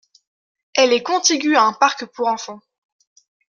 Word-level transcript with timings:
Elle 0.73 0.93
est 0.93 1.03
contiguë 1.03 1.57
à 1.57 1.63
un 1.65 1.73
parc 1.73 2.05
pour 2.05 2.25
enfants. 2.27 2.59